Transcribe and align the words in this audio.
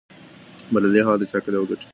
بریالی 0.73 0.99
هغه 1.05 1.15
دی 1.19 1.25
چې 1.29 1.35
عقل 1.37 1.53
یې 1.55 1.61
وګټي. 1.61 1.87